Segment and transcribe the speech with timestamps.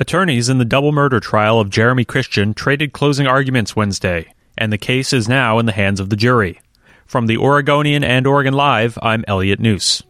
[0.00, 4.78] Attorneys in the double murder trial of Jeremy Christian traded closing arguments Wednesday, and the
[4.78, 6.60] case is now in the hands of the jury.
[7.04, 10.04] From the Oregonian and Oregon Live, I'm Elliot Njus.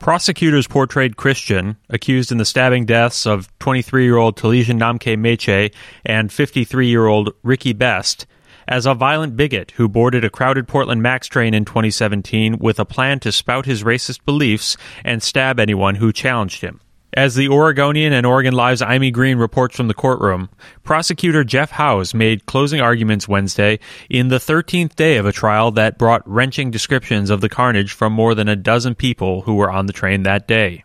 [0.00, 5.72] Prosecutors portrayed Christian, accused in the stabbing deaths of 23 year old Taliesin Namkai Meche
[6.04, 8.26] and 53 year old Ricky Best,
[8.68, 12.84] as a violent bigot who boarded a crowded Portland Max train in 2017 with a
[12.84, 16.80] plan to spout his racist beliefs and stab anyone who challenged him.
[17.16, 20.48] As the Oregonian and Oregon Live's Aimee Green reports from the courtroom,
[20.82, 23.78] prosecutor Jeff Howes made closing arguments Wednesday
[24.10, 28.12] in the 13th day of a trial that brought wrenching descriptions of the carnage from
[28.12, 30.82] more than a dozen people who were on the train that day.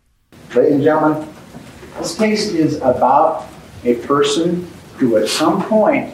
[0.54, 1.28] Ladies and gentlemen,
[1.98, 3.48] this case is about
[3.84, 6.14] a person who at some point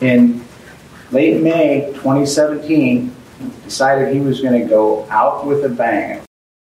[0.00, 0.44] in
[1.10, 3.14] late May 2017
[3.64, 6.22] decided he was going to go out with a bang.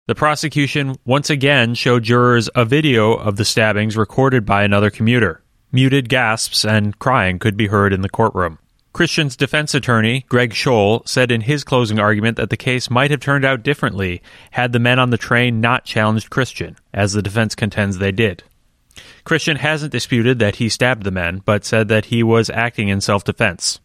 [0.06, 5.42] The prosecution once again showed jurors a video of the stabbings recorded by another commuter.
[5.72, 8.58] Muted gasps and crying could be heard in the courtroom.
[8.92, 13.18] Christian's defense attorney, Greg Scholl, said in his closing argument that the case might have
[13.18, 17.56] turned out differently had the men on the train not challenged Christian, as the defense
[17.56, 18.44] contends they did.
[19.24, 23.00] Christian hasn't disputed that he stabbed the men, but said that he was acting in
[23.00, 23.80] self defense.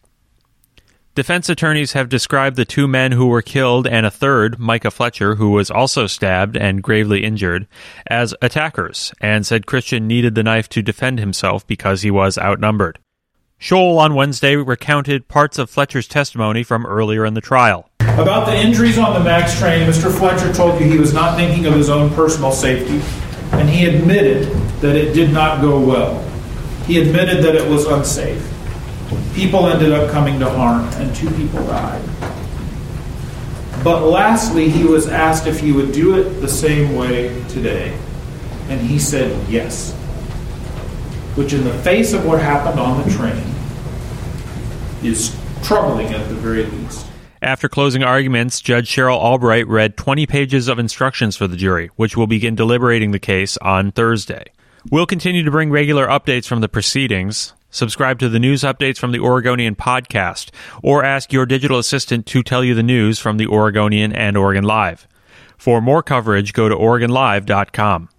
[1.15, 5.35] Defense attorneys have described the two men who were killed and a third, Micah Fletcher,
[5.35, 7.67] who was also stabbed and gravely injured,
[8.07, 12.99] as attackers, and said Christian needed the knife to defend himself because he was outnumbered.
[13.59, 17.89] Scholl on Wednesday recounted parts of Fletcher's testimony from earlier in the trial.
[17.99, 20.09] About the injuries on the MAX train, Mr.
[20.15, 23.01] Fletcher told you he was not thinking of his own personal safety,
[23.59, 24.45] and he admitted
[24.79, 26.21] that it did not go well.
[26.85, 28.41] He admitted that it was unsafe.
[29.35, 32.01] People ended up coming to harm, and two people died.
[33.83, 37.97] But lastly, he was asked if he would do it the same way today.
[38.69, 39.93] And he said yes.
[41.35, 43.43] Which, in the face of what happened on the train,
[45.03, 47.05] is troubling at the very least.
[47.41, 52.17] After closing arguments, Judge Cheryl Albrecht read 20 pages of instructions for the jury, which
[52.17, 54.51] will begin deliberating the case on Thursday.
[54.91, 57.53] We'll continue to bring regular updates from the proceedings.
[57.69, 60.49] Subscribe to the news updates from the Oregonian podcast,
[60.83, 64.65] or ask your digital assistant to tell you the news from the Oregonian and Oregon
[64.65, 65.07] Live.
[65.57, 68.09] For more coverage, go to OregonLive.com.